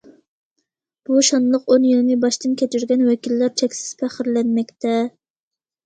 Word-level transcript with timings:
بۇ 1.09 1.21
شانلىق 1.27 1.69
ئون 1.75 1.85
يىلنى 1.91 2.17
باشتىن 2.25 2.57
كەچۈرگەن 2.65 3.07
ۋەكىللەر 3.13 3.55
چەكسىز 3.63 3.97
پەخىرلەنمەكتە. 4.05 5.01